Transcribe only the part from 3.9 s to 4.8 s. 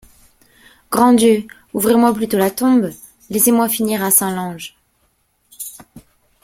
à Saint-Lange!